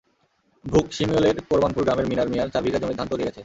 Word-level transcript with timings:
ভূকশিমইলের 0.65 1.37
কোরবানপুর 1.49 1.83
গ্রামের 1.85 2.09
মিনার 2.09 2.31
মিয়ার 2.31 2.51
চার 2.53 2.63
বিঘা 2.63 2.79
জমির 2.81 2.97
ধান 2.99 3.07
তলিয়ে 3.09 3.27
গেছে। 3.27 3.39